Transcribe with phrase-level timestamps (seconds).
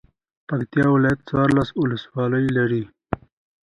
[0.47, 2.83] پکتيا ولايت څوارلس ولسوالۍ لری.